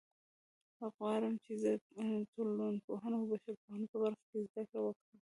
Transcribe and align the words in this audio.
زه 0.77 0.85
غواړم 0.95 1.33
چې 1.45 1.53
د 1.63 1.65
ټولنپوهنې 2.33 3.15
او 3.19 3.27
بشرپوهنې 3.31 3.85
په 3.91 3.97
برخه 4.03 4.23
کې 4.29 4.37
زده 4.49 4.63
کړه 4.69 4.79
وکړم 4.83 5.19